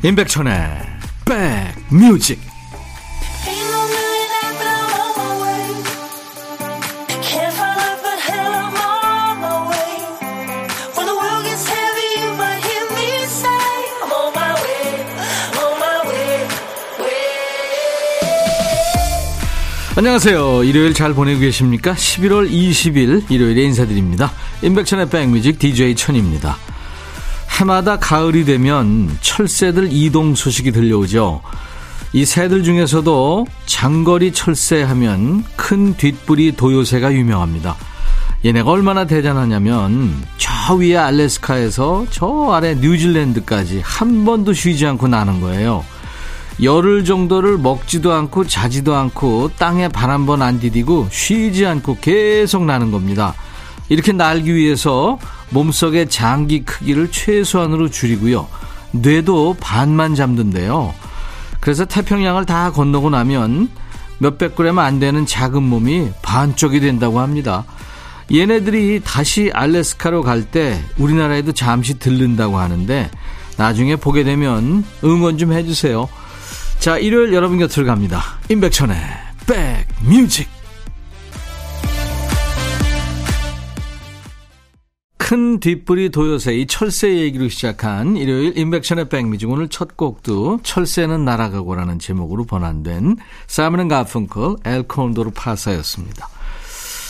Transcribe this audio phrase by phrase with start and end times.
[0.00, 0.52] 임백천의
[1.90, 2.38] 백뮤직
[19.96, 20.62] 안녕하세요.
[20.62, 21.92] 일요일 잘 보내고 계십니까?
[21.94, 24.30] 11월 20일 일요일에 인사드립니다.
[24.62, 26.56] 임백천의 백뮤직 DJ 천입니다.
[27.58, 31.40] 해마다 가을이 되면 철새들 이동 소식이 들려오죠.
[32.12, 37.76] 이 새들 중에서도 장거리 철새하면 큰 뒷부리 도요새가 유명합니다.
[38.44, 45.84] 얘네가 얼마나 대단하냐면 저 위에 알래스카에서 저 아래 뉴질랜드까지 한 번도 쉬지 않고 나는 거예요.
[46.62, 52.64] 열흘 정도를 먹지도 않고 자지도 않고 땅에 발 한 번 안 디디고 쉬지 않고 계속
[52.64, 53.34] 나는 겁니다.
[53.88, 55.18] 이렇게 날기 위해서
[55.50, 58.46] 몸속의 장기 크기를 최소한으로 줄이고요.
[58.92, 60.94] 뇌도 반만 잠든데요.
[61.60, 63.68] 그래서 태평양을 다 건너고 나면
[64.18, 67.64] 몇백 그램 안 되는 작은 몸이 반쪽이 된다고 합니다.
[68.32, 73.10] 얘네들이 다시 알래스카로 갈 때 우리나라에도 잠시 들른다고 하는데
[73.56, 76.08] 나중에 보게 되면 응원 좀 해주세요.
[76.78, 78.22] 자, 일요일 여러분 곁을 갑니다.
[78.48, 78.96] 임백천의
[79.46, 80.57] 백뮤직.
[85.18, 91.98] 큰 뒷불이 도요새 이 철새 얘기로 시작한 일요일 인백션의 백미중 오늘 첫 곡도 철새는 날아가고라는
[91.98, 93.16] 제목으로 번안된
[93.46, 96.28] 사이먼 가펑클 엘콘도르 파사였습니다.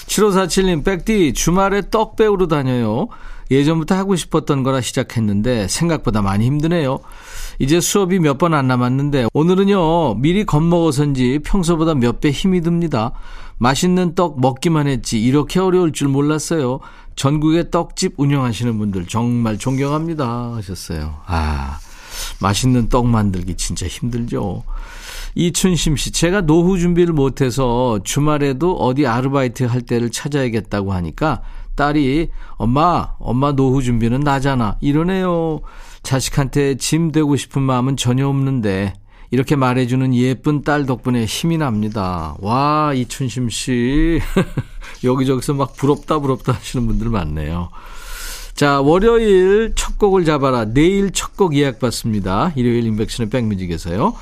[0.06, 3.08] 7547님 백디 주말에 떡 배우러 다녀요.
[3.50, 6.98] 예전부터 하고 싶었던 거라 시작했는데 생각보다 많이 힘드네요.
[7.58, 13.12] 이제 수업이 몇 번 안 남았는데 오늘은요 미리 겁먹어서인지 평소보다 몇 배 힘이 듭니다.
[13.58, 16.80] 맛있는 떡 먹기만 했지 이렇게 어려울 줄 몰랐어요.
[17.18, 21.16] 전국의 떡집 운영하시는 분들 정말 존경합니다 하셨어요.
[21.26, 21.80] 아,
[22.40, 24.62] 맛있는 떡 만들기 진짜 힘들죠.
[25.34, 31.42] 이춘심 씨, 제가 노후 준비를 못해서 주말에도 어디 아르바이트 할 때를 찾아야겠다고 하니까
[31.74, 34.76] 딸이 엄마, 엄마 노후 준비는 나잖아.
[34.80, 35.60] 이러네요.
[36.04, 38.94] 자식한테 짐 되고 싶은 마음은 전혀 없는데
[39.30, 42.36] 이렇게 말해주는 예쁜 딸 덕분에 힘이 납니다.
[42.40, 44.20] 와, 이춘심 씨.
[45.04, 47.68] 여기저기서 막 부럽다 부럽다 하시는 분들 많네요.
[48.54, 50.64] 자, 월요일 첫 곡을 잡아라.
[50.64, 52.52] 내일 첫 곡 예약 받습니다.
[52.56, 54.14] 일요일 인백션의 백뮤직에서요.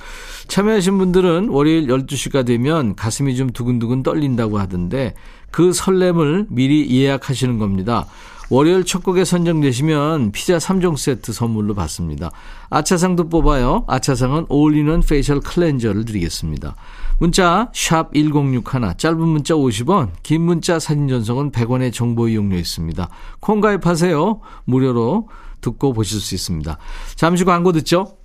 [0.49, 5.15] 참여하신 분들은 월요일 12시가 되면 가슴이 좀 두근두근 떨린다고 하던데
[5.51, 8.07] 그 설렘을 미리 예약하시는 겁니다.
[8.49, 12.31] 월요일 첫 곡에 선정되시면 피자 3종 세트 선물로 받습니다.
[12.71, 13.85] 아차상도 뽑아요.
[13.89, 16.77] 아차상은 올리는 facial cleanser를 드리겠습니다.
[17.19, 18.63] 문자 1061,
[18.99, 23.09] 짧은 문자 50원, 긴 문자 사진 전송은 100원의 정보 이용료 있습니다.
[23.41, 24.41] 콩 가입하세요.
[24.65, 25.29] 무료로
[25.61, 26.79] 듣고 보실 수 있습니다.
[27.17, 28.19] 잠시 광고 듣죠.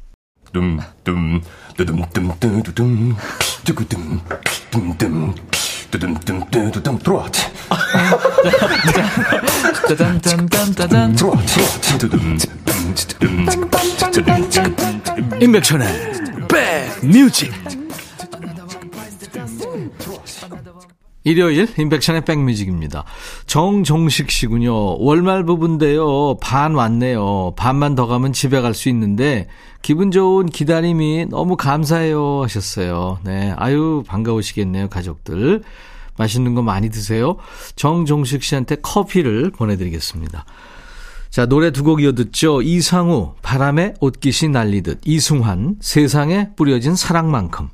[0.53, 1.41] 둠둠
[1.77, 3.15] 뚜둠 뚜둠 뚜둠
[3.63, 4.19] 뚜구둠
[4.69, 5.33] 둠둠
[5.91, 7.27] 뚜둠뚜둠뚜둠 들어와
[9.87, 11.37] 짜잔짠짠짜잔 들어와
[15.39, 15.87] 임백천의
[16.47, 17.51] 백뮤직
[21.23, 23.03] 일요일 인백션의 백뮤직입니다.
[23.45, 24.97] 정종식 씨군요.
[25.03, 26.37] 월말 부부인데요.
[26.41, 27.53] 반 왔네요.
[27.55, 29.47] 반만 더 가면 집에 갈 수 있는데
[29.81, 33.19] 기분 좋은 기다림이 너무 감사해요 하셨어요.
[33.23, 33.53] 네.
[33.57, 35.61] 아유 반가우시겠네요 가족들.
[36.17, 37.37] 맛있는 거 많이 드세요.
[37.75, 40.45] 정종식 씨한테 커피를 보내드리겠습니다.
[41.29, 42.61] 자, 노래 두 곡 이어 듣죠.
[42.61, 44.99] 이상우, 바람에 옷깃이 날리듯.
[45.05, 47.69] 이승환, 세상에 뿌려진 사랑만큼.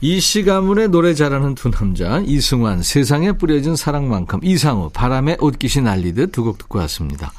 [0.00, 6.44] 이씨 가문의 노래 잘하는 두 남자 이승환 세상에 뿌려진 사랑만큼 이상우 바람에 옷깃이 날리듯 두
[6.44, 7.32] 곡 듣고 왔습니다.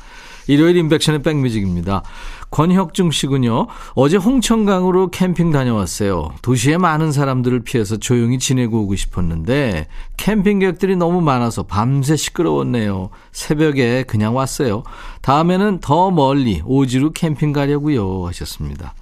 [0.47, 2.03] 일요일 인백션의 백뮤직입니다.
[2.51, 3.67] 권혁중 씨군요.
[3.95, 6.31] 어제 홍천강으로 캠핑 다녀왔어요.
[6.41, 13.09] 도시에 많은 사람들을 피해서 조용히 지내고 오고 싶었는데 캠핑객들이 너무 많아서 밤새 시끄러웠네요.
[13.33, 14.83] 새벽에 그냥 왔어요.
[15.21, 18.95] 다음에는 더 멀리 오지로 캠핑 가려고요 하셨습니다.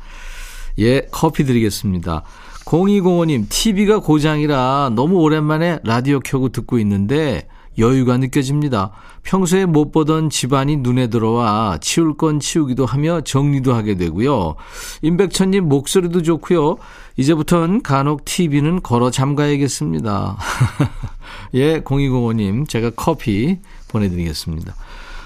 [0.80, 2.24] 예, 커피 드리겠습니다.
[2.66, 7.48] 0205님, TV가 고장이라 너무 오랜만에 라디오 켜고 듣고 있는데
[7.78, 8.92] 여유가 느껴집니다.
[9.24, 14.56] 평소에 못 보던 집안이 눈에 들어와 치울 건 치우기도 하며 정리도 하게 되고요.
[15.02, 16.78] 임백천님 목소리도 좋고요.
[17.18, 20.38] 이제부터는 간혹 TV는 걸어 잠가야겠습니다.
[21.56, 23.60] 예, 0205님, 제가 커피
[23.90, 24.74] 보내드리겠습니다.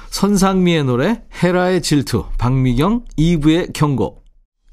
[0.10, 4.24] 선상미의 노래, 헤라의 질투, 박미경, 이브의 경고.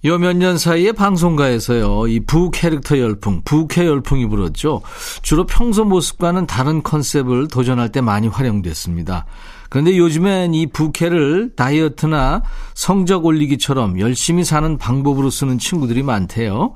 [0.05, 4.83] 요 몇 년 사이에 방송가에서요, 이 부 캐릭터 열풍, 부캐 열풍이 불었죠.
[5.23, 9.25] 주로 평소 모습과는 다른 컨셉을 도전할 때 많이 활용됐습니다.
[9.69, 12.43] 그런데 요즘엔 이 부캐를 다이어트나
[12.75, 16.75] 성적 올리기처럼 열심히 사는 방법으로 쓰는 친구들이 많대요.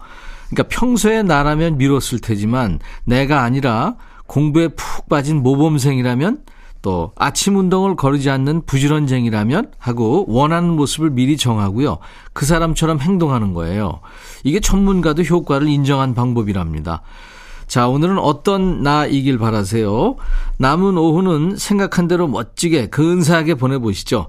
[0.48, 3.94] 그러니까 평소에 나라면 미뤘을 테지만 내가 아니라
[4.26, 6.38] 공부에 푹 빠진 모범생이라면
[6.82, 11.98] 또 아침 운동을 거르지 않는 부지런쟁이라면 하고 원하는 모습을 미리 정하고요.
[12.32, 14.00] 그 사람처럼 행동하는 거예요.
[14.44, 17.02] 이게 전문가도 효과를 인정한 방법이랍니다.
[17.66, 20.16] 자, 오늘은 어떤 나이길 바라세요.
[20.58, 24.26] 남은 오후는 생각한 대로 멋지게 근사하게 보내보시죠.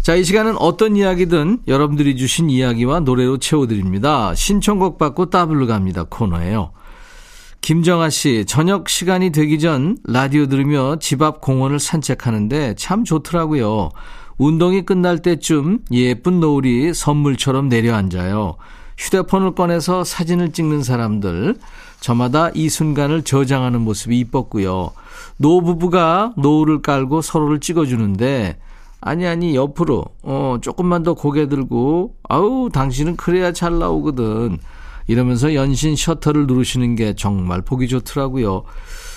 [0.00, 4.34] 자, 이 시간은 어떤 이야기든 여러분들이 주신 이야기와 노래로 채워드립니다.
[4.34, 6.04] 신청곡 받고 따블로 갑니다.
[6.04, 6.72] 코너예요.
[7.64, 13.88] 김정아 씨, 저녁 시간이 되기 전 라디오 들으며 집 앞 공원을 산책하는데 참 좋더라고요.
[14.36, 18.56] 운동이 끝날 때쯤 예쁜 노을이 선물처럼 내려앉아요.
[18.98, 21.56] 휴대폰을 꺼내서 사진을 찍는 사람들,
[22.00, 24.90] 저마다 이 순간을 저장하는 모습이 이뻤고요.
[25.38, 28.58] 노부부가 노을을 깔고 서로를 찍어주는데,
[29.00, 34.58] 아니, 아니, 옆으로, 어, 조금만 더 고개 들고, 아우, 당신은 그래야 잘 나오거든.
[35.06, 38.64] 이러면서 연신 셔터를 누르시는 게 정말 보기 좋더라고요.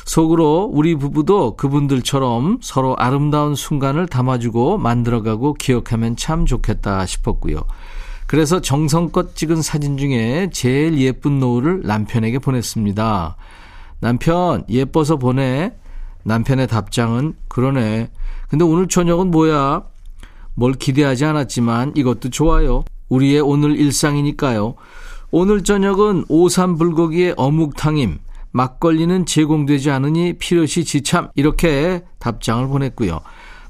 [0.06, 7.62] 속으로 우리 부부도 그분들처럼 서로 아름다운 순간을 담아주고 만들어가고 기억하면 참 좋겠다 싶었고요.
[8.25, 13.38] 그래서 정성껏 찍은 사진 중에 제일 예쁜 노을을 남편에게 보냈습니다.
[14.00, 15.74] 남편, 예뻐서 보내.
[16.24, 18.10] 남편의 답장은, 그러네.
[18.50, 19.83] 근데 오늘 저녁은 뭐야?
[20.56, 22.83] 뭘 기대하지 않았지만 이것도 좋아요.
[23.07, 24.75] 우리의 오늘 일상이니까요.
[25.30, 28.20] 오늘 저녁은 오삼 불고기에 어묵탕임,
[28.52, 33.20] 막걸리는 제공되지 않으니 필요시 지참 이렇게 답장을 보냈고요.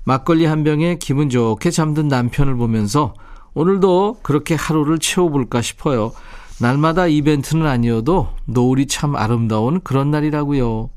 [0.03, 3.15] 막걸리 한 병에 기분 좋게 잠든 남편을 보면서
[3.55, 6.11] 오늘도 그렇게 하루를 채워볼까 싶어요.
[6.61, 10.89] 날마다 이벤트는 아니어도 노을이 참 아름다운 그런 날이라고요.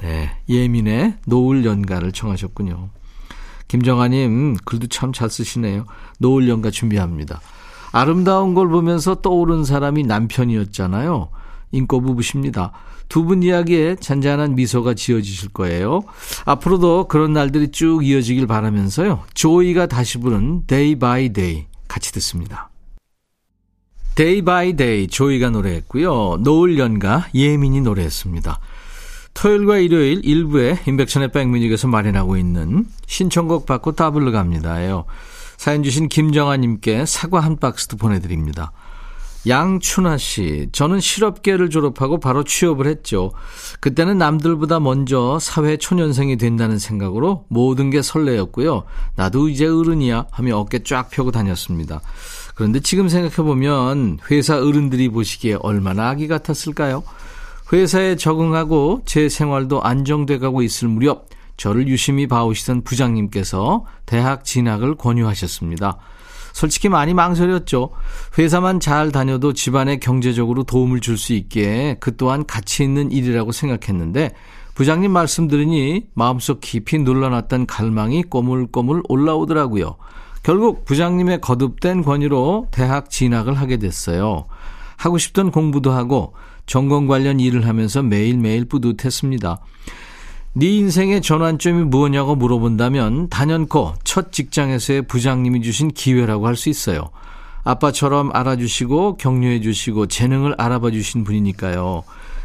[0.00, 2.88] 네, 예민의 노을 연가를 청하셨군요.
[3.66, 5.86] 김정아님 글도 참 잘 쓰시네요.
[6.18, 7.40] 노을 연가 준비합니다.
[7.94, 11.28] 아름다운 걸 보면서 떠오른 사람이 남편이었잖아요.
[11.70, 12.72] 인꼬 부부십니다.
[13.08, 16.02] 두 분 이야기에 잔잔한 미소가 지어지실 거예요.
[16.44, 19.22] 앞으로도 그런 날들이 쭉 이어지길 바라면서요.
[19.34, 22.68] 조이가 다시 부른 Day by Day 같이 듣습니다.
[24.16, 26.38] Day by Day 조이가 노래했고요.
[26.40, 28.58] 노을 연가 예민이 노래했습니다.
[29.34, 35.04] 토요일과 일요일 일부에 인백션의 백뮤직에서 마련하고 있는 신청곡 받고 따블로 갑니다예요.
[35.64, 38.72] 사연 주신 김정아님께 사과 한 박스도 보내드립니다.
[39.48, 43.32] 양춘아 씨, 저는 실업계를 졸업하고 바로 취업을 했죠.
[43.80, 48.82] 그때는 남들보다 먼저 사회 초년생이 된다는 생각으로 모든 게 설레였고요.
[49.16, 52.02] 나도 이제 어른이야 하며 어깨 쫙 펴고 다녔습니다.
[52.54, 57.02] 그런데 지금 생각해보면 회사 어른들이 보시기에 얼마나 아기 같았을까요?
[57.72, 65.98] 회사에 적응하고 제 생활도 안정돼 가고 있을 무렵 저를 유심히 봐오시던 부장님께서 대학 진학을 권유하셨습니다.
[66.52, 67.90] 솔직히 많이 망설였죠.
[68.38, 74.30] 회사만 잘 다녀도 집안에 경제적으로 도움을 줄 수 있기에 그 또한 가치 있는 일이라고 생각했는데
[74.74, 79.96] 부장님 말씀 들으니 마음속 깊이 눌러놨던 갈망이 꼬물꼬물 올라오더라고요.
[80.42, 84.46] 결국 부장님의 거듭된 권유로 대학 진학을 하게 됐어요.
[84.96, 86.34] 하고 싶던 공부도 하고
[86.66, 89.58] 전공 관련 일을 하면서 매일매일 뿌듯했습니다.
[90.56, 97.10] 네 인생의 전환점이 무엇냐고 물어본다면 단연코 첫 직장에서의 부장님이 주신 기회라고 할 수 있어요.
[97.64, 102.04] 아빠처럼 알아주시고 격려해 주시고 재능을 알아봐 주신 분이니까요.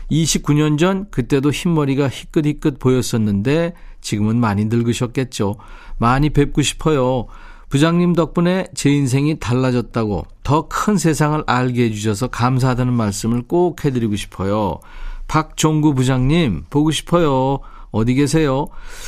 [0.09, 5.57] 29년 전 그때도 흰머리가 희끗희끗 보였었는데 지금은 많이 늙으셨겠죠.
[5.99, 7.27] 많이 뵙고 싶어요.
[7.69, 14.79] 부장님 덕분에 제 인생이 달라졌다고 더 큰 세상을 알게 해주셔서 감사하다는 말씀을 꼭 해드리고 싶어요.
[15.27, 17.59] 박종구 부장님, 보고 싶어요.
[17.91, 18.67] 어디 계세요?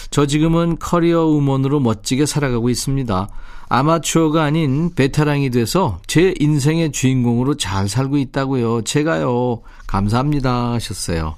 [0.10, 3.30] 저 지금은 커리어 우먼으로 멋지게 살아가고 있습니다.
[3.70, 8.82] 아마추어가 아닌 베테랑이 돼서 제 인생의 주인공으로 잘 살고 있다고요.
[8.82, 9.62] 제가요.
[9.88, 11.36] 감사합니다 하셨어요.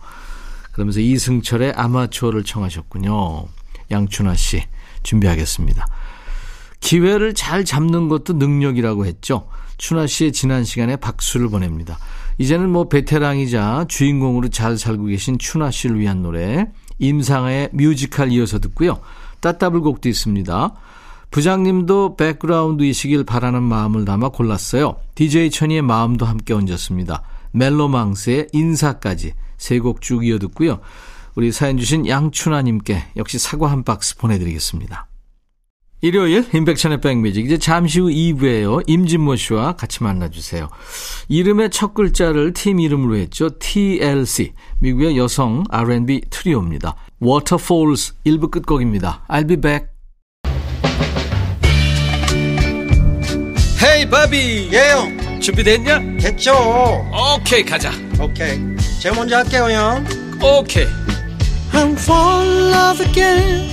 [0.72, 3.46] 그러면서 이승철의 아마추어를 청하셨군요.
[3.92, 4.64] 양춘아 씨
[5.04, 5.86] 준비하겠습니다.
[6.80, 9.48] 기회를 잘 잡는 것도 능력이라고 했죠.
[9.78, 11.98] 춘아 씨의 지난 시간에 박수를 보냅니다.
[12.38, 16.68] 이제는 뭐 베테랑이자 주인공으로 잘 살고 계신 춘아 씨를 위한 노래
[17.04, 19.00] 임상의 뮤지컬 이어서 듣고요.
[19.42, 20.74] 따따블 곡도 있습니다.
[21.32, 24.98] 부장님도 백그라운드이시길 바라는 마음을 담아 골랐어요.
[25.16, 27.24] DJ 천이의 마음도 함께 얹었습니다.
[27.52, 30.80] 멜로망스의 인사까지 세 곡 쭉 이어 듣고요.
[31.36, 35.08] 우리 사연 주신 양춘아님께 역시 사과 한 박스 보내드리겠습니다.
[36.04, 38.84] 일요일 인백천의 백뮤직 이제 잠시 후 2부에요.
[38.88, 40.68] 임진모 씨와 같이 만나주세요.
[41.30, 43.58] 이름의 첫 글자를 팀 이름으로 했죠.
[43.58, 46.98] TLC 미국의 여성 R&B 트리오입니다.
[47.22, 49.24] Waterfalls 1부 끝곡입니다.
[49.30, 49.88] I'll be back.
[53.82, 54.72] Hey, 바비.
[54.74, 55.40] 예영.
[55.40, 56.18] 준비됐냐?
[56.20, 56.52] 됐죠.
[56.52, 57.92] 오케이, okay, 가자.
[58.22, 58.52] 오케이.
[58.52, 58.76] Okay.
[59.00, 60.06] 제가 먼저 할게요, 형.
[60.42, 60.84] 오케이.
[60.84, 60.88] Okay.
[61.72, 63.73] I'm falling love again.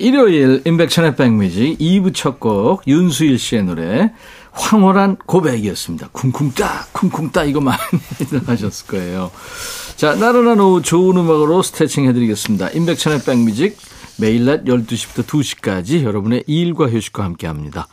[0.00, 4.12] 일요일 임백천의 백뮤직 2부 첫 곡 윤수일 씨의 노래
[4.52, 6.08] 황홀한 고백이었습니다.
[6.12, 7.78] 쿵쿵따 쿵쿵따 이거 많이
[8.46, 9.30] 하셨을 거예요.
[9.96, 12.70] 자 나른한 오후 좋은 음악으로 스트레칭 해드리겠습니다.
[12.70, 13.76] 임백천의 백뮤직
[14.18, 17.86] 매일 낮 12시부터 2시까지 여러분의 일과 휴식과 함께합니다.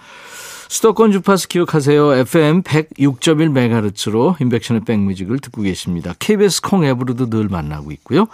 [0.70, 2.14] 수도권 주파수 기억하세요.
[2.14, 6.14] FM 106.1MHz로 인백션의 백뮤직을 듣고 계십니다.
[6.20, 8.28] KBS 콩 앱으로도 늘 만나고 있고요.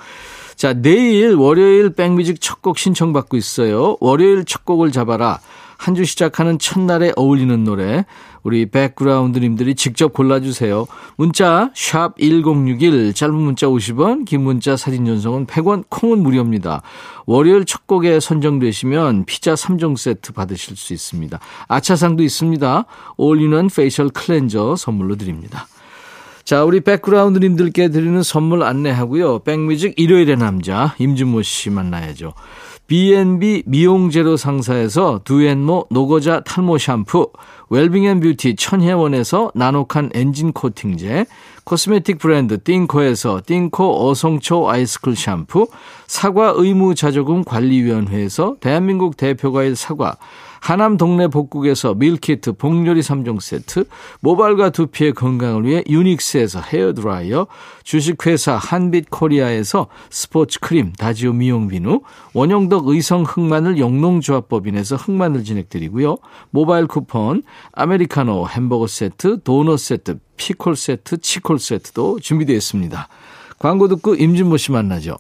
[0.56, 3.98] 자, 내일 월요일 백뮤직 첫 곡 신청받고 있어요.
[4.00, 5.40] 월요일 첫 곡을 잡아라.
[5.84, 8.06] 한 주 시작하는 첫날에 어울리는 노래
[8.42, 10.88] 우리 백그라운드님들이 직접 골라주세요.
[11.18, 16.84] 문자 샵1061 짧은 문자 50원 긴 문자 사진 전송은 100원 콩은 무료입니다.
[17.26, 21.38] 월요일 첫 곡에 선정되시면 피자 3종 세트 받으실 수 있습니다.
[21.68, 22.86] 아차상도 있습니다.
[23.18, 25.68] 올리는 facial cleanser 선물로 드립니다.
[26.46, 29.40] 자, 우리 백그라운드님들께 드리는 선물 안내하고요.
[29.40, 32.34] 백뮤직 일요일의 남자 임진모 씨 만나야죠.
[32.88, 37.32] B&B 미용재료 상사에서 두앤모 노고자 탈모 샴푸,
[37.70, 41.26] 웰빙앤뷰티 천혜원에서 나노칸 엔진 코팅제,
[41.64, 45.68] cosmetic 브랜드 띵코에서 띵코 어성초 아이스쿨 샴푸,
[46.08, 50.18] 사과 의무자조금 관리위원회에서 대한민국 대표과일 사과,
[50.64, 53.84] 하남 동네 복국에서 밀키트 복요리 3종 세트,
[54.22, 57.48] 모발과 두피의 건강을 위해 유닉스에서 헤어드라이어,
[57.84, 62.00] 주식회사 한빛코리아에서 스포츠 크림 다지오 미용 비누,
[62.34, 66.16] 원형덕 의성 흑마늘 영농조합법인에서 흑마늘 진액 드리고요.
[66.52, 67.44] 모바일 쿠폰,
[67.74, 73.10] 아메리카노 햄버거 세트, 도넛 세트, 피콜 세트, 치콜 세트도 준비되어 있습니다.
[73.60, 75.18] 광고 듣고 임진모 씨 만나죠.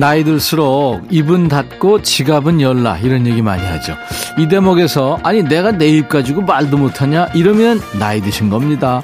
[0.00, 3.94] 나이 들수록 입은 닫고 지갑은 열라 이런 얘기 많이 하죠.
[4.38, 9.02] 이 대목에서 아니 내가 내 입 가지고 말도 못하냐 이러면 나이 드신 겁니다.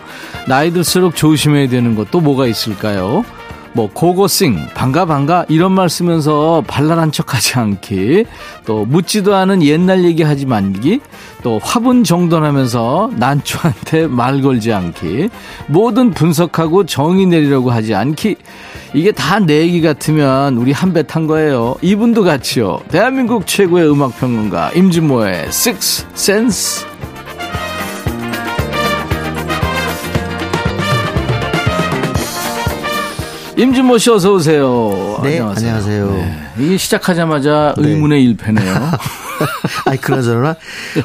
[0.48, 3.24] 나이 들수록 조심해야 되는 것도 뭐가 있을까요?
[3.76, 8.24] 뭐 고고싱 반가 반가 이런 말 쓰면서 발랄한 척하지 않기
[8.64, 11.00] 또 묻지도 않은 옛날 얘기하지 말기
[11.42, 15.28] 또 화분 정돈하면서 난초한테 말 걸지 않기
[15.66, 18.36] 뭐든 분석하고 정의 내리려고 하지 않기.
[18.94, 21.76] 이게 다 내 얘기 같으면 우리 한 배 탄 거예요.
[21.82, 22.80] 이분도 같이요.
[22.90, 26.86] 대한민국 최고의 음악평론가 임진모의 Six Sense
[33.56, 35.18] 임진모 씨 어서 오세요.
[35.22, 35.70] 네, 안녕하세요.
[35.70, 36.10] 안녕하세요.
[36.10, 37.88] 네, 이게 시작하자마자 네.
[37.88, 38.74] 의문의 일패네요.
[39.86, 40.56] 아니 그나저나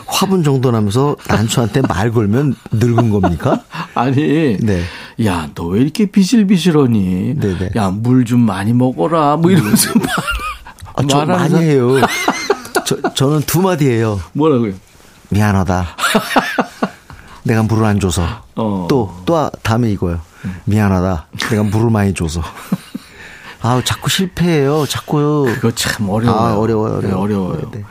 [0.06, 3.64] 화분 정도 나면서 난초한테 말 걸면 늙은 겁니까?
[3.96, 4.82] 아니, 네.
[5.26, 7.36] 야, 너 왜 이렇게 비실비실하니?
[7.40, 7.58] 네네.
[7.58, 7.70] 네.
[7.78, 9.38] 야, 물 좀 많이 먹어라.
[9.38, 10.08] 뭐 이러면서 말.
[10.96, 11.96] 아, 저 많이 해요.
[12.86, 14.20] 저, 저는 두 마디예요.
[14.34, 14.74] 뭐라고요?
[15.30, 15.88] 미안하다.
[17.44, 18.24] 내가 물을 안 줘서.
[18.56, 18.88] 어.
[18.90, 20.20] 또, 또 다음에 이거요.
[20.66, 21.28] 미안하다.
[21.50, 22.42] 내가 물을 많이 줘서.
[23.62, 24.86] 아, 자꾸 실패해요.
[24.88, 25.46] 자꾸.
[25.56, 26.40] 그거 참 어려워요.
[26.40, 26.98] 아, 어려워요.
[26.98, 27.02] 어려워요.
[27.02, 27.72] 네, 어려워요.
[27.72, 27.84] 네.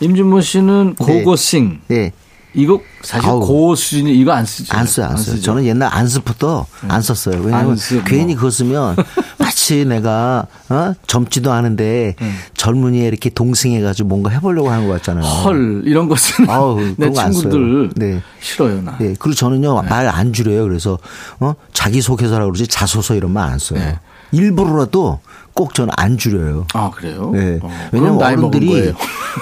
[0.00, 1.04] 임준모 씨는 네.
[1.04, 1.80] 고고싱.
[1.88, 2.12] 네.
[2.54, 4.76] 이거 사실 아우, 고 수준이 이거 안 쓰죠.
[4.76, 5.36] 안 써요, 안, 안 써요.
[5.36, 5.42] 쓰죠.
[5.46, 6.88] 저는 옛날 안습부터 네.
[6.90, 7.40] 안 썼어요.
[7.42, 8.96] 왜냐하면 괜히 그거 쓰면
[9.38, 10.92] 마치 내가 어?
[11.06, 12.30] 젊지도 않은데 네.
[12.56, 15.24] 젊은이에 이렇게 동승해가지고 뭔가 해보려고 하는 것 같잖아요.
[15.24, 18.20] 헐 이런 것은 아우, 내 친구들 네.
[18.40, 18.96] 싫어요 나.
[18.98, 19.14] 네.
[19.18, 19.88] 그리고 저는요 네.
[19.88, 20.64] 말안 줄여요.
[20.64, 20.98] 그래서
[21.40, 21.54] 어?
[21.72, 23.78] 자기 소개서라고 그러지 자소서 이런 말 안 써요.
[23.80, 23.98] 네.
[24.30, 25.20] 일부러라도
[25.54, 26.66] 꼭 저는 안 줄여요.
[26.74, 27.30] 아 그래요?
[27.34, 27.58] 네.
[27.62, 28.92] 어, 왜냐면 어른들이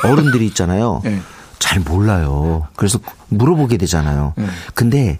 [0.04, 1.02] 어른들이 있잖아요.
[1.60, 1.66] 네.
[1.68, 2.66] 잘 몰라요.
[2.76, 2.98] 그래서
[3.28, 4.32] 물어보게 되잖아요.
[4.36, 4.46] 네.
[4.74, 5.18] 근데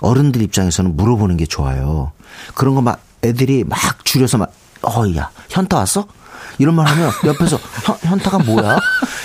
[0.00, 2.12] 어른들 입장에서는 물어보는 게 좋아요.
[2.54, 6.06] 그런 거 막 애들이 막 줄여서 막, 어, 야, 현타 왔어?
[6.58, 8.78] 이런 말 하면 옆에서 현, 현타가 뭐야?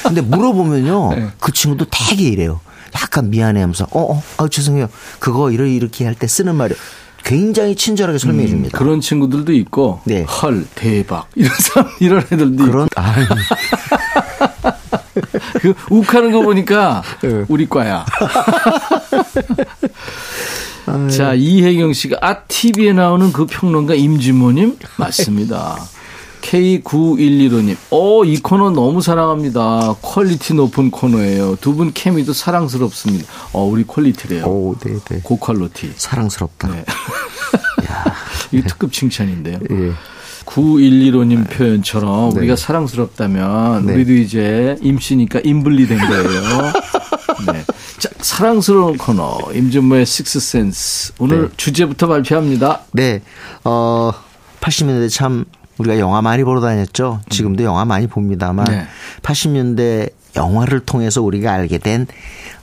[0.04, 1.10] 근데 물어보면요.
[1.16, 1.28] 네.
[1.40, 2.60] 그 친구도 되게 이래요.
[2.96, 4.88] 약간 미안해 하면서 어, 어, 아 죄송해요.
[5.20, 6.76] 그거 이렇게 이렇게 할 때 쓰는 말이
[7.24, 8.78] 굉장히 친절하게 설명해 음, 줍니다.
[8.78, 10.24] 음, 그런 친구들도 있고, 네.
[10.24, 11.28] 헐, 대박.
[11.36, 13.02] 이런 사람, 이런 애들도 그런, 있고.
[15.62, 17.46] 그 욱하는 거 보니까 네.
[17.48, 18.06] 우리 과야.
[21.16, 25.78] 자, 이혜경 씨가 아 TV에 나오는 그 평론가 임진모님 맞습니다.
[26.42, 29.96] K9115님, 어, 이 코너 너무 사랑합니다.
[30.02, 31.58] quality 높은 코너예요.
[31.60, 33.26] 두 분 케미도 사랑스럽습니다.
[33.52, 34.46] 어, 우리 quality래요.
[34.46, 35.20] 오, 네, 네.
[35.24, 35.92] 고quality.
[35.98, 36.70] 사랑스럽다.
[36.70, 36.86] 네.
[38.54, 39.60] 이게 특급 칭찬인데요.
[39.72, 39.92] 예.
[40.48, 41.58] 9115님 네.
[41.58, 42.40] 표현처럼 네.
[42.40, 43.94] 우리가 사랑스럽다면 네.
[43.94, 46.42] 우리도 이제 임씨니까 인블리 된 거예요.
[47.52, 47.64] 네.
[48.00, 51.48] 자, 사랑스러운 코너 임준모의 식스센스 오늘 네.
[51.58, 52.82] 주제부터 발표합니다.
[52.94, 53.22] 네.
[53.64, 54.12] 어
[54.62, 55.46] 80년대 참
[55.78, 57.22] 우리가 영화 많이 보러 다녔죠.
[57.30, 58.88] 지금도 영화 많이 봅니다만 네.
[59.22, 62.08] 80년대 영화를 통해서 우리가 알게 된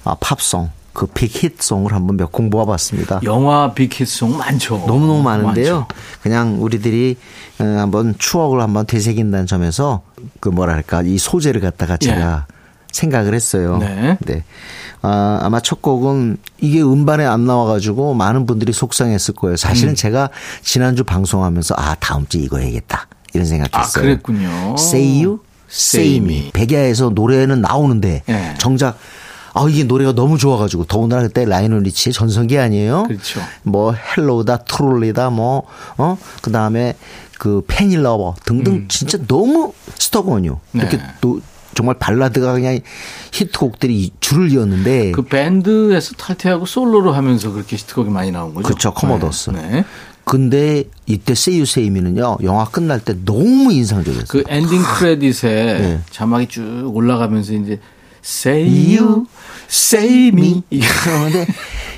[0.04, 3.20] 어, 팝송 그 빅히트송을 한번 몇 곡 모아봤습니다.
[3.24, 4.84] 영화 빅히트송 많죠.
[4.86, 5.80] 너무너무 많은데요.
[5.80, 5.88] 많죠.
[6.22, 7.16] 그냥 우리들이
[7.58, 10.02] 어, 한번 추억을 한번 되새긴다는 점에서
[10.40, 12.54] 그 뭐랄까 이 소재를 갖다가 제가 예.
[12.92, 13.78] 생각을 했어요.
[13.78, 14.16] 네.
[14.24, 14.44] 네.
[15.02, 19.56] 아, 아마 첫 곡은 이게 음반에 안 나와가지고 많은 분들이 속상했을 거예요.
[19.56, 19.94] 사실은 음.
[19.96, 20.30] 제가
[20.62, 24.00] 지난주 방송하면서 아 다음 주 이거 해야겠다 이런 생각했어요.
[24.02, 24.76] 아, 그랬군요.
[24.78, 26.50] Say You, Say Me.
[26.52, 28.54] 백야에서 노래는 나오는데 네.
[28.58, 28.96] 정작
[29.54, 33.04] 아, 이게 노래가 너무 좋아가지고 더군다나 그때 라이오넬 리치의 전성기 아니에요?
[33.04, 33.40] 그렇죠.
[33.62, 35.62] 뭐 Hello다, Truly다, 뭐
[35.96, 36.96] 어, 그 다음에
[37.38, 38.86] 그 Penny Lover 등등 음.
[38.88, 40.60] 진짜 너무 Stuck on You.
[40.72, 40.80] 네.
[40.80, 41.40] 이렇게 또
[41.74, 42.80] 정말 발라드가 그냥
[43.32, 48.66] 히트곡들이 줄을 이었는데 그 밴드에서 탈퇴하고 솔로로 하면서 그렇게 히트곡이 많이 나온 거죠.
[48.66, 48.92] 그렇죠.
[48.92, 49.50] Commodores.
[49.50, 49.62] 네.
[49.62, 49.84] 네.
[50.24, 54.26] 근데 이때 Say You Say Me는요 영화 끝날 때 너무 인상적이었어요.
[54.28, 56.00] 그 엔딩 크레딧에 네.
[56.10, 57.78] 자막이 쭉 올라가면서 이제
[58.24, 59.26] Say you,
[59.68, 60.62] say me.
[60.70, 61.46] 이러는데,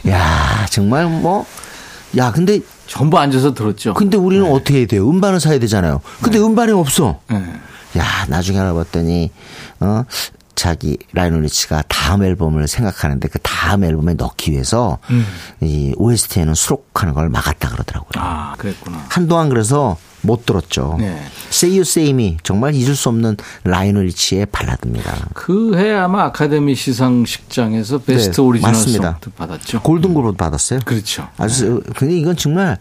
[0.08, 1.46] 야, 정말 뭐,
[2.16, 2.60] 야, 근데.
[2.88, 3.94] 전부 앉아서 들었죠.
[3.94, 4.50] 근데 우리는 네.
[4.50, 5.08] 어떻게 해야 돼요?
[5.10, 6.00] 음반을 사야 되잖아요.
[6.22, 6.44] 근데 네.
[6.44, 7.20] 음반이 없어.
[7.28, 7.36] 네.
[7.98, 9.30] 야, 나중에 알아봤더니,
[9.80, 10.04] 어,
[10.54, 15.26] 자기 라이오넬 리치가 다음 앨범을 생각하는데 그 다음 앨범에 넣기 위해서 음.
[15.60, 18.10] 이 OST에는 수록하는 걸 막았다 그러더라고요.
[18.24, 19.04] 아, 그랬구나.
[19.10, 20.96] 한동안 그래서 못 들었죠.
[20.98, 21.18] 네.
[21.50, 25.28] Say You Say Me 정말 잊을 수 없는 라이오넬 리치의 발라드입니다.
[25.34, 29.18] 그 해 아마 아카데미 시상식장에서 베스트 네, 오리지널 맞습니다.
[29.22, 29.82] Song 받았죠.
[29.82, 30.80] 골든글로브 받았어요.
[30.84, 31.28] 그렇죠.
[31.36, 31.92] 아주 네.
[31.96, 32.78] 근데 이건 정말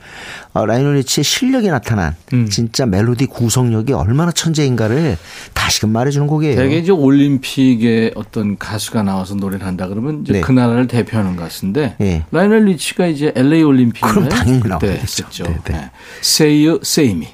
[0.53, 2.47] 어, 라이오넬 리치의 실력이 나타난 음.
[2.49, 5.17] 진짜 멜로디 구성력이 얼마나 천재인가를
[5.53, 6.55] 다시금 말해주는 곡이에요.
[6.55, 10.41] 되게 이제 올림픽에 어떤 가수가 나와서 노래를 한다 그러면 이제 네.
[10.41, 12.23] 그 나라를 대표하는 가수인데 네.
[12.31, 15.43] 라이오넬 리치가 이제 LA 올림픽에 그럼 당연히 나오겠죠.
[15.43, 15.91] 네, 네.
[16.21, 17.27] Say You Say Me.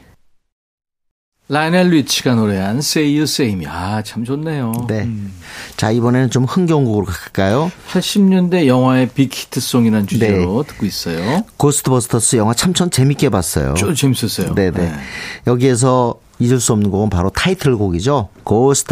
[1.52, 3.66] 라이오넬 리치가 노래한 Say You Say Me.
[3.68, 4.72] 아, 참 좋네요.
[4.88, 5.02] 네.
[5.02, 5.34] 음.
[5.76, 7.70] 자, 이번에는 좀 흥겨운 곡으로 갈까요?
[7.90, 10.72] 80년대 영화의 big hit song이라는 주제로 네.
[10.72, 11.44] 듣고 있어요.
[11.58, 13.74] Ghostbusters 영화 참 전 재밌게 봤어요.
[13.74, 14.56] 좀 재밌었어요.
[14.56, 14.72] 네네.
[14.80, 14.94] 네.
[15.46, 18.30] 여기에서 잊을 수 없는 곡은 바로 타이틀곡이죠.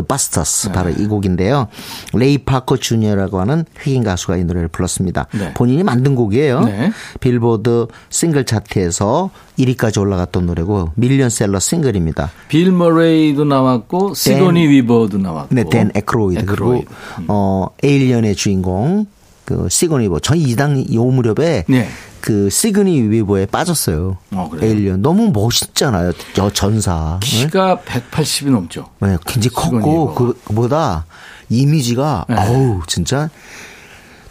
[0.08, 0.74] Busters 네.
[0.74, 1.68] 바로 이 곡인데요.
[2.14, 5.28] 레이 파커 주니어라고 하는 흑인 가수가 이 노래를 불렀습니다.
[5.34, 5.54] 네.
[5.54, 6.62] 본인이 만든 곡이에요.
[6.62, 6.92] 네.
[7.20, 12.32] 빌보드 싱글 차트에서 1위까지 올라갔던 노래고 밀리언셀러 싱글입니다.
[12.48, 16.86] 빌 머레이도 나왔고 시고니 위버도 나왔고 네, 댄 에크로이드, 에크로이드.
[16.86, 17.26] 그리고 음.
[17.28, 19.08] 어 Alien의 주인공
[19.46, 20.20] 그 시고니 위버.
[20.20, 21.90] 전 이당 요 무렵에 네.
[22.21, 24.17] 그 시고니 위버에 빠졌어요.
[24.32, 26.12] 어, Alien 너무 멋있잖아요.
[26.34, 27.19] 저 전사.
[27.21, 28.01] 키가 네?
[28.12, 28.89] 180이 넘죠.
[28.99, 30.13] 네, 굉장히 컸고
[30.45, 31.05] 그보다
[31.49, 32.36] 이미지가 네.
[32.36, 33.29] 어우 진짜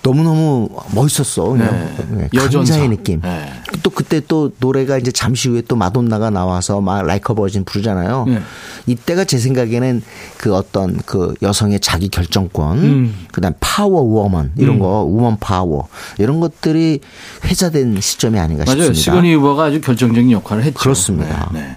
[0.09, 1.45] 너무너무 멋있었어.
[1.45, 2.07] 그냥 네.
[2.11, 2.29] 네.
[2.33, 3.21] 여전사의 느낌.
[3.21, 3.53] 네.
[3.83, 8.25] 또 그때 또 노래가 이제 잠시 후에 또 마돈나가 나와서 막 Like a Virgin 부르잖아요.
[8.27, 8.41] 네.
[8.87, 10.03] 이때가 제 생각에는
[10.39, 13.27] 그 어떤 그 여성의 자기 결정권, 음.
[13.33, 14.81] 그다음 power woman 이런 음.
[14.81, 17.01] 거, woman power 이런 것들이
[17.45, 18.85] 회자된 시점이 아닌가 맞아요.
[18.85, 19.13] 싶습니다.
[19.13, 20.79] 시고니 위버가 아주 결정적인 역할을 했죠.
[20.79, 21.51] 그렇습니다.
[21.53, 21.77] 네.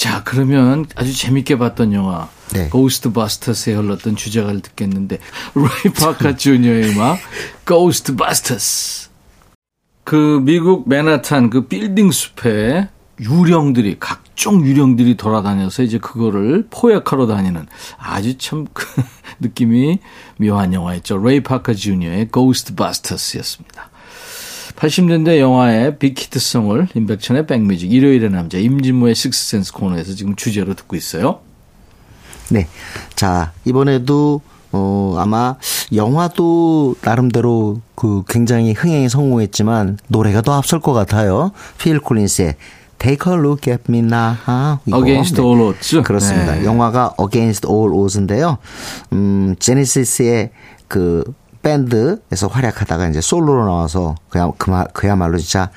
[0.00, 0.08] 네.
[0.08, 2.70] 자, 그러면 아주 재밌게 봤던 영화 네.
[2.70, 5.18] Ghostbusters에 흘렀던 주제가를 듣겠는데
[5.54, 7.18] 레이 파커 주니어의 음악
[7.66, 9.10] Ghostbusters
[10.04, 12.88] 그 미국 맨하탄 그 빌딩 숲에
[13.20, 17.66] 유령들이 각종 유령들이 돌아다녀서 이제 그거를 포획하러 다니는
[17.98, 18.86] 아주 참 그
[19.40, 19.98] 느낌이
[20.38, 21.18] 묘한 영화였죠.
[21.18, 23.89] 레이 파커 주니어의 Ghostbusters였습니다.
[24.80, 31.40] 80년대 영화의 빅히트송을 임백천의 백뮤직 일요일의 남자 임진모의 Sixth Sense 코너에서 지금 주제로 듣고 있어요.
[32.48, 32.66] 네.
[33.14, 34.40] 자, 이번에도
[34.72, 35.56] 어, 아마
[35.94, 41.52] 영화도 나름대로 그 굉장히 흥행에 성공했지만 노래가 더 앞설 것 같아요.
[41.78, 42.54] 필 콜린스의
[42.98, 44.36] Take a look at me now.
[44.86, 45.42] Against 네.
[45.42, 46.02] all odds.
[46.02, 46.54] 그렇습니다.
[46.54, 46.64] 네.
[46.64, 48.58] 영화가 Against all odds인데요.
[49.12, 50.50] 음, 제네시스의
[50.88, 51.24] 그
[51.62, 55.70] 밴드에서 활약하다가 이제 솔로로 나와서 그야, 그마, 그야말로 진짜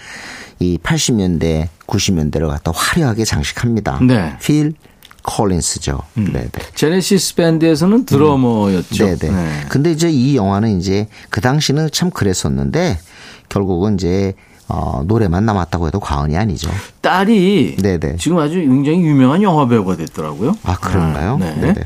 [0.60, 4.00] 이 80년대, 90년대를 갖다 화려하게 장식합니다.
[4.02, 4.38] 네.
[4.42, 4.74] 필
[5.24, 6.02] 콜린스죠.
[6.18, 6.32] 음.
[6.34, 6.50] 네네.
[6.76, 9.06] 제네시스 밴드에서는 드러머였죠.
[9.06, 9.18] 음.
[9.18, 9.36] 네네.
[9.36, 9.66] 네.
[9.70, 13.00] 근데 이제 이 영화는 이제 그 당시는 참 그랬었는데
[13.50, 14.34] 결국은 이제
[14.70, 16.70] 어, 노래만 남았다고 해도 과언이 아니죠.
[17.02, 18.16] 딸이 네네.
[18.18, 20.56] 지금 아주 굉장히 유명한 영화 배우가 됐더라고요.
[20.64, 21.34] 아 그런가요?
[21.34, 21.54] 아, 네.
[21.56, 21.82] 네네.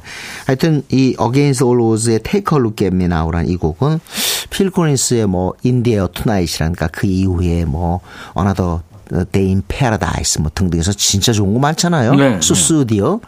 [0.46, 4.00] 하여튼 이 Against All Odds의 Take a Look at Me Now라는 이 곡은
[4.50, 8.02] 필 콜린스의 뭐 In the Air Tonight이라니까 그 이후에 뭐
[9.32, 12.16] Day in Paradise 뭐 등등해서 진짜 좋은 거 많잖아요.
[12.16, 13.20] 네, 수스디어.
[13.22, 13.28] 네.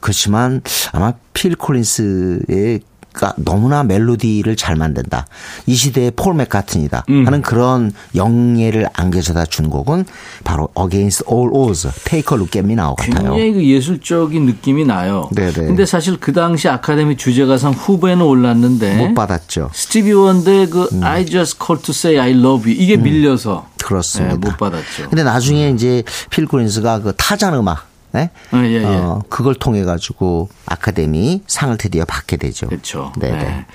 [0.00, 2.80] 그렇지만 아마 필 콜린스의
[3.16, 5.26] 가 너무나 멜로디를 잘 만든다.
[5.66, 7.06] 이 시대의 폴 맥카튼이다.
[7.08, 7.26] 음.
[7.26, 10.04] 하는 그런 영예를 안겨져다 준 곡은
[10.44, 13.32] 바로 Against All Odds, Take a Look at Me Now 같아요.
[13.32, 15.30] 굉장히 그 예술적인 느낌이 나요.
[15.34, 15.52] 네네.
[15.52, 19.70] 근데 사실 그 당시 아카데미 주제가상 후보에는 올랐는데 못 받았죠.
[19.72, 21.02] 스티비 원더의 그 음.
[21.02, 23.02] I Just Call to Say I Love You 이게 음.
[23.02, 24.34] 밀려서 그렇습니다.
[24.34, 25.08] 네, 못 받았죠.
[25.08, 28.30] 근데 나중에 이제 필 콜린스가 그 타잔 음악 네?
[28.50, 28.84] 아, 예, 예.
[28.84, 32.68] 어, 그걸 통해 가지고 아카데미 상을 드디어 받게 되죠.
[32.68, 33.12] 그렇죠.
[33.18, 33.36] 네네.
[33.36, 33.66] 네.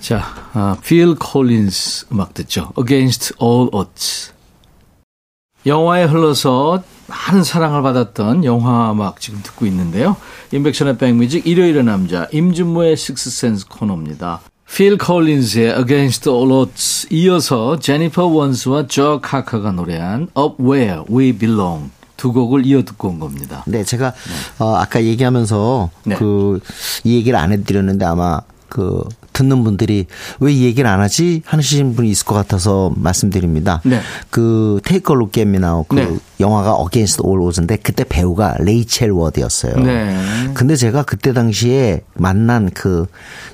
[0.00, 2.72] 자, 아, 필 콜린스 음악 듣죠.
[2.78, 4.32] Against All Odds.
[5.66, 10.16] 영화에 흘러서 많은 사랑을 받았던 영화 음악 지금 듣고 있는데요.
[10.52, 14.40] 인백션의 백뮤직 일요일의 남자 임준모의 식스센스 코너입니다.
[14.72, 21.90] 필 콜린스의 Against All Odds 이어서 제니퍼 원스와 저 카카가 노래한 Up Where We Belong
[22.18, 23.62] 두 곡을 이어 듣고 온 겁니다.
[23.66, 24.64] 네, 제가 네.
[24.64, 26.16] 어, 아까 얘기하면서 네.
[26.16, 26.60] 그이
[27.06, 29.02] 얘기를 안 해드렸는데 아마 그
[29.32, 30.06] 듣는 분들이
[30.40, 33.80] 왜 이 얘기를 안 하지 하시는 분이 있을 것 같아서 말씀드립니다.
[33.84, 34.00] 네.
[34.30, 36.18] 그 Take a Look at Me Now 그 네.
[36.40, 39.76] 영화가 Against All Odds인데 그때 배우가 레이첼 워드였어요.
[39.76, 40.18] 네.
[40.54, 43.06] 근데 제가 그때 당시에 만난 그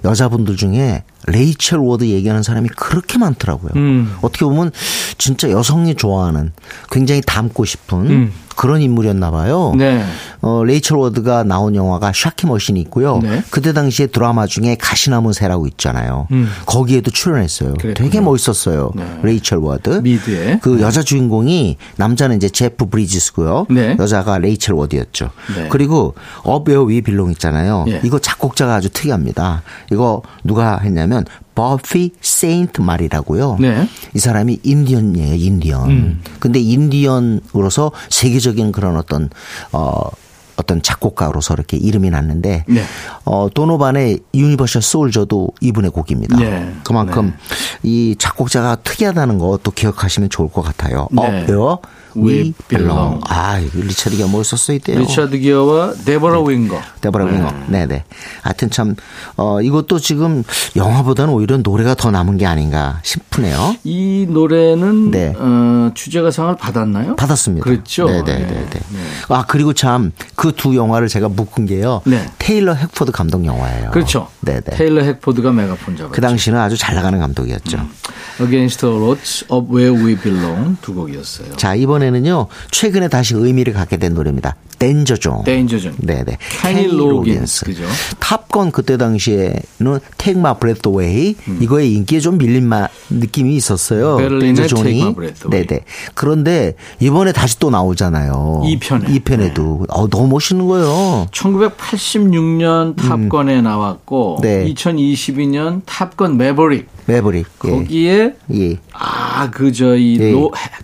[0.05, 3.73] 여자분들 중에 레이첼 워드 얘기하는 사람이 그렇게 많더라고요.
[3.77, 4.17] 음.
[4.23, 4.73] 어떻게 보면
[5.19, 6.53] 진짜 여성이 좋아하는
[6.91, 8.33] 굉장히 닮고 싶은 음.
[8.57, 9.73] 그런 인물이었나 봐요.
[9.77, 10.05] 네.
[10.41, 13.19] 어, 레이첼 워드가 나온 영화가 Sharky's Machine이 있고요.
[13.23, 13.43] 네.
[13.51, 16.29] 그때 당시에 드라마 중에 가시나무 새라고 있잖아요.
[16.33, 16.49] 음.
[16.67, 17.75] 거기에도 출연했어요.
[17.75, 17.95] 그랬군요.
[17.95, 18.93] 되게 멋있었어요.
[18.95, 19.19] 네.
[19.23, 20.01] 레이첼 워드.
[20.03, 20.59] 미드에.
[20.63, 20.83] 그 네.
[20.83, 23.67] 여자 주인공이 남자는 이제 제프 브리지스고요.
[23.71, 23.97] 네.
[23.99, 25.31] 여자가 레이첼 워드였죠.
[25.57, 25.69] 네.
[25.71, 27.85] 그리고 Up Where We Belong 있잖아요.
[27.89, 28.01] 예.
[28.05, 29.63] 이거 작곡자가 아주 특이합니다.
[29.93, 33.59] 이거 누가 했냐면 버피 세인트 마리라고요.
[33.61, 33.89] 네.
[34.15, 35.91] 이 사람이 인디언이에요, 인디언.
[35.91, 36.23] 음.
[36.41, 39.31] 근데 인디언으로서 세계적인 그런 어떤
[39.73, 40.09] 어
[40.57, 42.83] 어떤 작곡가로서 이렇게 이름이 났는데 네.
[43.25, 46.37] 어 도노반의 Universal Soldier도 이분의 곡입니다.
[46.37, 46.73] 네.
[46.85, 47.33] 그만큼 네.
[47.83, 51.09] 이 작곡자가 특이하다는 거 또 기억하시면 좋을 것 같아요.
[51.11, 51.23] 네.
[51.53, 51.79] 어,
[52.17, 53.21] We Belong.
[53.29, 54.99] 아, 리차드 기어 뭘 썼어 이때요?
[55.01, 56.45] 리차드 기어와 데버라 네.
[56.53, 56.81] 윙거.
[57.01, 57.53] 데버라 윙거.
[57.69, 58.05] 네, 네.
[58.43, 58.95] 하여튼 참
[59.37, 60.43] 어, 이것도 지금
[60.77, 63.77] 영화보다는 오히려 노래가 더 남은 게 아닌가 싶으네요.
[63.85, 65.33] 이 노래는 네.
[65.37, 67.17] 어, 주제가상을 받았나요?
[67.17, 67.65] 받았습니다.
[67.65, 68.07] 그렇죠.
[68.07, 68.67] 네, 네, 네, 네.
[68.71, 68.81] 네.
[69.29, 72.01] 아, 그리고 참 그 두 영화를 제가 묶은 게요.
[72.05, 72.27] 네.
[72.39, 73.91] 테일러 핵포드 감독 영화예요.
[73.91, 74.29] 그렇죠.
[74.41, 74.77] 네, 네.
[74.77, 76.13] 테일러 핵포드가 메가폰 잡았죠.
[76.13, 77.79] 그 당시는 아주 잘 나가는 감독이었죠.
[77.79, 77.91] 음.
[78.41, 81.57] Against All Odds와 Up Where We Belong 두 곡이었어요.
[81.57, 82.49] 자, 이번에 는요.
[82.71, 84.57] 최근에 다시 의미를 갖게 된 노래입니다.
[84.79, 85.45] Danger Zone.
[85.45, 85.95] Danger Zone.
[85.99, 86.37] 네네.
[86.61, 87.65] 케니 로긴스.
[87.65, 87.85] 그죠.
[88.19, 91.59] Top Gun 그때 당시에는 Take My Breath Away 음.
[91.63, 94.17] 이거에 인기에 좀 밀린 마, 느낌이 있었어요.
[94.17, 95.67] 베를린의 Take My Breath Away.
[95.67, 95.81] 네네.
[96.15, 98.63] 그런데 이번에 다시 또 나오잖아요.
[98.65, 99.07] 2편에.
[99.25, 99.81] 2편에도.
[99.81, 99.87] 네.
[99.91, 101.29] 어, 너무 멋있는 거예요.
[101.31, 103.65] 1986년 Top Gun에 음.
[103.65, 104.67] 나왔고 네.
[104.67, 106.89] 2022년 Top Gun Maverick.
[107.07, 107.47] Maverick.
[107.65, 107.71] 예.
[107.71, 108.77] 거기에 예.
[108.93, 110.35] 아, 그 저이 예.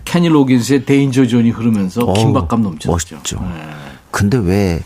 [0.05, 2.91] 케니 로긴스의 Danger Zone이 흐르면서 어, 긴박감 넘쳤죠.
[2.91, 3.39] 멋있죠.
[3.41, 3.69] 네.
[4.11, 4.83] 근데 왜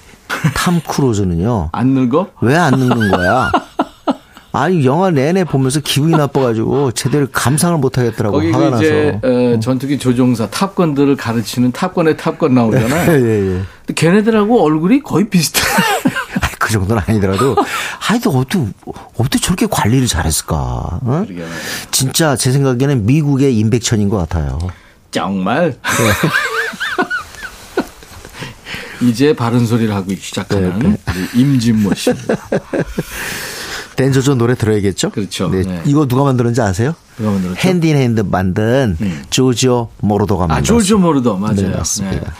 [0.55, 1.69] 탐 크루즈는요?
[1.73, 2.27] 안 늙어?
[2.41, 3.51] 왜 안 늙는 거야?
[4.51, 9.27] 아니 영화 내내 보면서 기분이 나빠가지고 제대로 감상을 못하겠더라고 거기 화가 이제 나서.
[9.55, 13.11] 어, 전투기 조종사 탑건들을 가르치는 탑건의 탑건 나오잖아요.
[13.21, 13.61] 예, 예.
[13.85, 15.61] 근데 걔네들하고 얼굴이 거의 비슷해.
[16.57, 17.55] 그 정도는 아니더라도
[17.99, 18.65] 하여튼 어떻게
[19.17, 20.55] 어떻게 저렇게 관리를 잘했을까?
[20.55, 21.25] 어?
[21.91, 24.57] 진짜 제 생각에는 미국의 임백천인 것 같아요.
[25.15, 25.71] 정말.
[25.71, 25.77] 네.
[29.07, 31.39] 이제 바른 소리를 하고 시작하는 네, 네.
[31.39, 32.35] 임진모 씨입니다.
[33.95, 35.11] Danger Zone 노래 들어야겠죠?
[35.11, 35.49] 그렇죠.
[35.49, 35.61] 네.
[35.61, 35.81] 네.
[35.85, 36.93] 이거 누가 만들었는지 아세요?
[37.15, 37.59] 누가 만들었죠?
[37.61, 39.13] Hand in Hand 만든 네.
[39.29, 40.77] 조르지오 모로더가 만들었어요.
[40.77, 41.55] 아, 조르지오 모로더 맞아요.
[41.55, 42.33] 네, 맞습니다.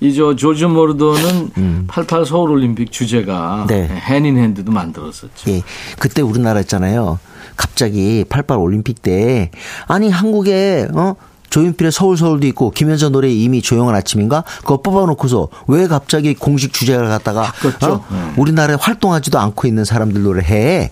[0.00, 1.84] 이저 조르지오 모로더는 음.
[1.86, 3.88] 88 서울 올림픽 주제가 네.
[3.88, 5.50] 핸인 핸드도 만들었었죠.
[5.50, 5.62] 예.
[5.98, 7.18] 그때 우리나라 있잖아요.
[7.56, 9.50] 갑자기 88 올림픽 때
[9.86, 11.14] 아니 한국에 어
[11.52, 17.08] 조윤필의 서울 서울도 있고 김현자 노래 이미 조용한 아침인가 그거 뽑아놓고서 왜 갑자기 공식 주제를
[17.08, 18.04] 갖다가 어?
[18.10, 18.32] 네.
[18.38, 20.90] 우리나라에 활동하지도 않고 있는 사람들 노래 해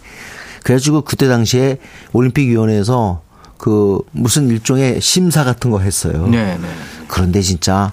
[0.62, 1.78] 그래가지고 그때 당시에
[2.12, 3.22] 올림픽위원회에서
[3.56, 6.26] 그 무슨 일종의 심사 같은 거 했어요.
[6.28, 6.68] 네, 네.
[7.08, 7.92] 그런데 진짜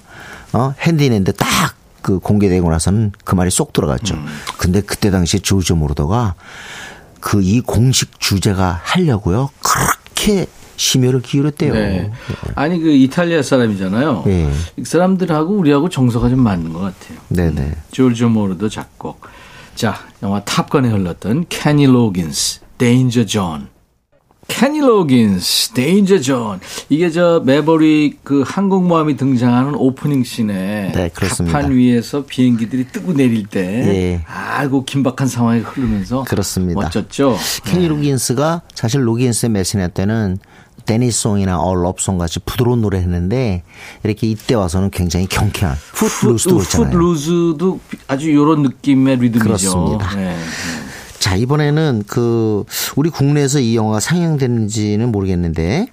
[0.51, 4.15] 어 핸디랜드 딱그 공개되고 나서는 그 말이 쏙 들어갔죠.
[4.15, 4.25] 음.
[4.57, 6.35] 근데 그때 당시에 조르지오 모로더가
[7.21, 9.49] 그 이 공식 주제가 하려고요.
[9.61, 10.47] 그렇게
[10.77, 11.73] 심혈을 기울였대요.
[11.73, 12.11] 네.
[12.55, 14.23] 아니 그 이탈리아 사람이잖아요.
[14.25, 14.49] 네.
[14.77, 17.17] 이 사람들하고 우리하고 정서가 좀 맞는 것 같아요.
[17.29, 17.61] 네네.
[17.61, 17.73] 음.
[17.91, 19.21] 조르조 모로더 작곡.
[19.75, 23.67] 자 영화 Top Gun에 흘렀던 케니 로긴스, Danger Zone.
[24.47, 26.59] 케니 로긴스, Danger Zone.
[26.89, 33.61] 이게 저 Maverick 그 항공모함이 등장하는 오프닝 씬에 네, 탑판 위에서 비행기들이 뜨고 내릴 때
[33.61, 34.23] 네.
[34.25, 36.79] 아이고 긴박한 상황이 흐르면서 그렇습니다.
[36.81, 37.37] 멋졌죠.
[37.65, 37.87] 케니 네.
[37.89, 40.37] 로긴스가 사실 로긴스 앤 메시나 때는
[40.87, 43.61] 데니송이나 얼럽송 같이 부드러운 노래 했는데
[44.03, 46.89] 이렇게 이때 와서는 굉장히 경쾌한 Footloose도 있잖아요.
[46.89, 49.43] Footloose도 아주 이런 느낌의 리듬이죠.
[49.43, 50.15] 그렇습니다.
[50.15, 50.35] 네.
[51.19, 52.63] 자, 이번에는 그
[52.95, 55.87] 우리 국내에서 이 영화가 상영됐는지는 모르겠는데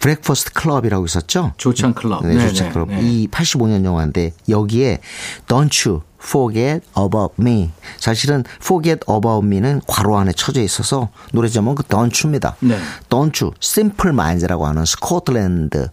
[0.00, 1.52] Breakfast Club이라고 있었죠?
[1.56, 2.24] 조찬 클럽.
[2.24, 2.88] 네, 조찬 클럽.
[2.88, 3.00] 네.
[3.02, 5.00] 이 85년 영화인데 여기에
[5.48, 7.70] Don't You Forget About Me.
[7.98, 12.56] 사실은 Forget About Me는 괄호 안에 쳐져 있어서 노래 제목은 그 Don't You입니다.
[12.60, 12.78] 네.
[13.08, 15.88] Don't You, Simple Minds라고 하는 스코틀랜드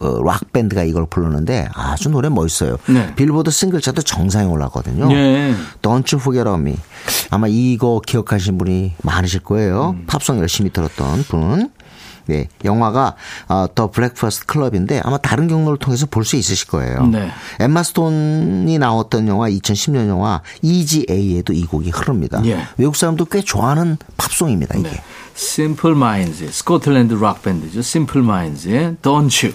[0.00, 2.78] 어, 락 밴드가 이걸 부르는데 아주 노래 멋있어요.
[2.86, 3.14] 네.
[3.14, 5.08] 빌보드 싱글 차트도 정상에 올랐거든요.
[5.08, 5.54] 네.
[5.82, 6.76] Don't You Forget About Me.
[7.30, 9.96] 아마 이거 기억하신 분이 많으실 거예요.
[9.96, 10.04] 음.
[10.06, 11.70] 팝송 열심히 들었던 분.
[12.26, 13.14] 네, 영화가
[13.48, 17.06] 어, The Breakfast Club인데 아마 다른 경로를 통해서 볼 수 있으실 거예요.
[17.06, 17.30] 네.
[17.60, 22.40] 엠마 스톤이 나왔던 영화 2010년 영화 Easy A에도 이 곡이 흐릅니다.
[22.46, 22.66] 예.
[22.78, 24.78] 외국 사람도 꽤 좋아하는 팝송입니다.
[24.78, 24.88] 이게.
[24.90, 25.02] 네.
[25.36, 27.80] Simple Minds, 스코틀랜드 락 밴드죠.
[27.80, 29.54] Simple Minds의 Don't You.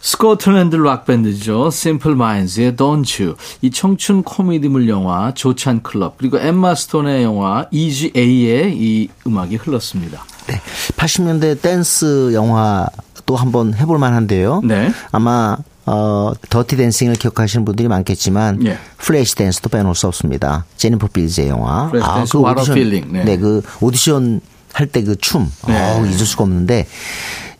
[0.00, 1.68] 스코틀랜드 락밴드죠.
[1.68, 3.36] Simple Minds의 Don't You.
[3.62, 10.24] 이 청춘 코미디물 영화 조찬 클럽 그리고 엠마 스톤의 영화 Easy A의 이 음악이 흘렀습니다.
[10.46, 10.60] 네.
[10.96, 12.86] 80년대 댄스 영화
[13.26, 14.62] 또 한번 해볼 만한데요.
[14.64, 14.90] 네.
[15.12, 18.78] 아마 어, Dirty Dancing을 기억하시는 분들이 많겠지만 예.
[18.98, 20.66] Flashdance도 빼놓을 수 없습니다.
[20.76, 21.90] 제니퍼 빌즈의 영화.
[22.02, 22.74] 아, 그 오디션,
[23.10, 23.24] 네.
[23.24, 24.40] 네, 그 오디션
[24.72, 25.50] 할 때 그 춤.
[25.66, 25.74] 네.
[25.76, 26.86] 어, 잊을 수가 없는데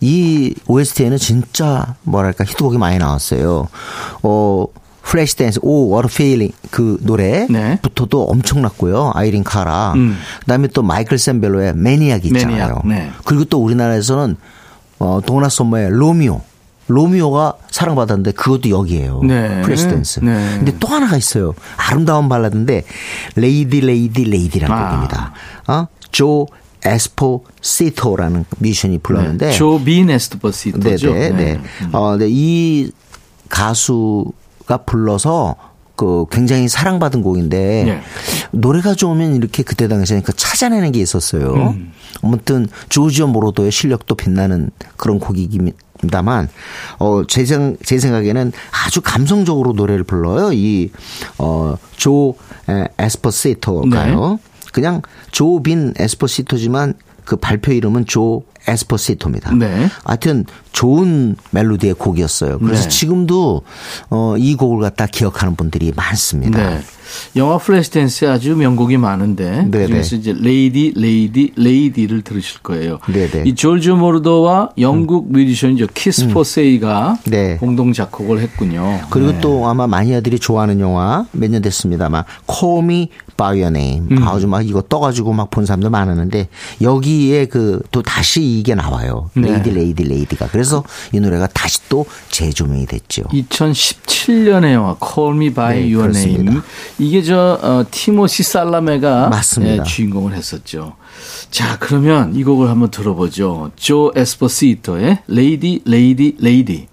[0.00, 3.68] 이 OST에는 진짜 뭐랄까 히트곡이 많이 나왔어요.
[4.22, 4.66] 어
[5.02, 8.32] Flashdance 오 What a Feeling 그 노래부터도 네.
[8.32, 9.12] 엄청났고요.
[9.14, 9.94] 아이린 카라.
[9.96, 10.18] 음.
[10.40, 12.82] 그다음에 또 마이클 셈벨로의 Maniac이 있잖아요.
[12.84, 12.86] Maniac.
[12.86, 13.10] 네.
[13.24, 14.36] 그리고 또 우리나라에서는
[15.00, 16.42] 어 도나 서머의 로미오.
[16.90, 19.20] 로미오가 사랑받았는데 그것도 여기에요.
[19.22, 19.60] 네.
[19.62, 20.20] Flashdance.
[20.20, 20.56] 네.
[20.56, 21.54] 근데 또 하나가 있어요.
[21.76, 22.84] 아름다운 발라드인데
[23.36, 24.88] Lady Lady Lady라는 아.
[24.90, 25.32] 곡입니다.
[25.68, 25.86] 어?
[26.10, 26.46] 조
[26.84, 29.52] 에스포시토라는 뮤지션이 불렀는데 네.
[29.52, 31.12] 조빈 에스포시토죠.
[31.12, 31.30] 네네.
[31.30, 31.44] 네.
[31.54, 31.60] 네.
[31.82, 31.94] 음.
[31.94, 32.26] 어, 네.
[32.28, 32.90] 이
[33.48, 35.56] 가수가 불러서
[35.96, 38.00] 그 굉장히 사랑받은 곡인데 네.
[38.52, 41.54] 노래가 좋으면 이렇게 그때 당시에 그 찾아내는 게 있었어요.
[41.54, 41.92] 음.
[42.22, 46.48] 아무튼 조지오 모로도의 실력도 빛나는 그런 곡이기입니다만
[46.98, 47.44] 어제
[47.84, 50.52] 제 생각에는 아주 감성적으로 노래를 불러요.
[50.52, 52.34] 이어조
[52.98, 54.30] 에스퍼시토가요.
[54.30, 54.48] 네.
[54.78, 59.54] 그냥 조빈 에스포시토지만 그 발표 이름은 조 에스포시토입니다.
[59.54, 59.88] 네.
[60.04, 62.58] 하여튼 좋은 멜로디의 곡이었어요.
[62.60, 62.88] 그래서 네.
[62.88, 63.62] 지금도
[64.10, 66.70] 어, 이 곡을 갖다 기억하는 분들이 많습니다.
[66.70, 66.80] 네.
[67.36, 69.86] 영화 Flashdance에 아주 명곡이 많은데 네네.
[69.86, 72.98] 그중에서 이제 Lady Lady Lady를 들으실 거예요.
[73.12, 73.44] 네네.
[73.46, 75.32] 이 조르지오 모로더와 영국 음.
[75.32, 76.28] 뮤지션이죠 키스 음.
[76.30, 77.56] 포시가 네.
[77.56, 79.00] 공동 작곡을 했군요.
[79.10, 79.40] 그리고 네.
[79.40, 84.22] 또 아마 마니아들이 좋아하는 영화 몇 년 됐습니다만 Call Me By Your Name 음.
[84.28, 86.48] 아주 막 이거 떠가지고 막 본 사람도 많았는데
[86.82, 89.30] 여기에 그 또 다시 이게 나와요.
[89.34, 89.50] 네.
[89.50, 93.22] Lady Lady Lady가 그래서 이 노래가 다시 또 재조명이 됐죠.
[93.32, 96.40] 2017년에 영화 Call Me By 네, Your 그렇습니다.
[96.42, 96.60] Name
[96.98, 99.78] 이게 저 어, 티모시 샬라메가 맞습니다.
[99.78, 100.96] 예, 주인공을 했었죠.
[101.50, 103.70] 자, 그러면 이 곡을 한번 들어보죠.
[103.76, 106.88] 조 에스포시토의 Lady Lady Lady.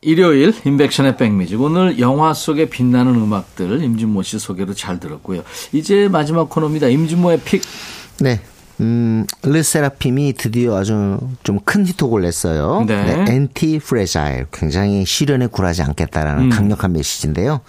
[0.00, 5.42] 일요일 임백천의 백뮤직 오늘 영화 속에 빛나는 음악들 임진모 씨 소개로 잘 들었고요.
[5.72, 6.88] 이제 마지막 코너입니다.
[6.88, 7.62] 임진모의 Pick.
[8.20, 8.40] 네.
[8.80, 12.84] 음, 르세라핌이 드디어 아주 좀 큰 히트곡을 냈어요.
[12.86, 13.24] 네.
[13.24, 13.32] 네.
[13.34, 14.46] Antifragile.
[14.52, 16.50] 굉장히 시련에 굴하지 않겠다라는 음.
[16.50, 17.60] 강력한 메시지인데요.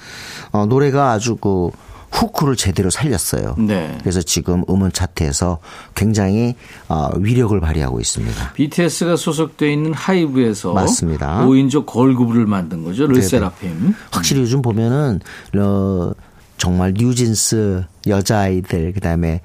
[0.51, 1.69] 어, 노래가 아주 그
[2.11, 3.55] 후크를 제대로 살렸어요.
[3.57, 3.97] 네.
[4.01, 5.59] 그래서 지금 음원 차트에서
[5.95, 6.55] 굉장히
[6.87, 8.53] 어, 위력을 발휘하고 있습니다.
[8.53, 11.45] BTS가 소속돼 있는 하이브에서 맞습니다.
[11.45, 13.05] 5인조 걸그룹을 만든 거죠.
[13.05, 13.93] 르세라핌.
[14.11, 15.19] 확실히 요즘 보면은
[15.57, 16.11] 어,
[16.57, 19.41] 정말 뉴진스 여자아이들 그다음에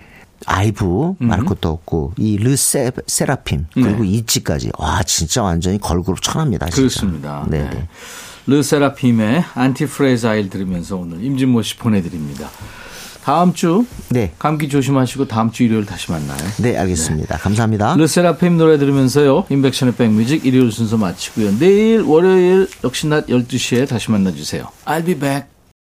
[0.46, 1.28] 아이브 음.
[1.28, 4.08] 말할 것도 없고 이 르세 세라핌 그리고 네.
[4.08, 6.66] 이치까지 와 진짜 완전히 걸그룹 천합니다.
[6.66, 6.76] 진짜.
[6.76, 7.46] 그렇습니다.
[7.48, 7.68] 네.
[7.70, 7.88] 네.
[8.46, 12.50] 르세라핌의 Antifragile 들으면서 오늘 임진모 씨 보내드립니다.
[13.24, 14.32] 다음 주 네.
[14.38, 16.38] 감기 조심하시고 다음 주 일요일 다시 만나요.
[16.58, 17.36] 네, 알겠습니다.
[17.36, 17.42] 네.
[17.42, 17.96] 감사합니다.
[17.96, 19.46] 르세라핌 노래 들으면서요.
[19.48, 21.58] 임백천의 백뮤직 일요일 순서 마치고요.
[21.58, 24.68] 내일 월요일 역시 낮 12시에 다시 만나 주세요.
[24.84, 25.53] I'll be back.